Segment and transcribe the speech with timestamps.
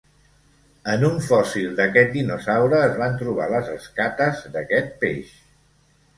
[0.93, 5.33] En un fòssil d'aquest dinosaure es van trobar les escates d'aquest peix.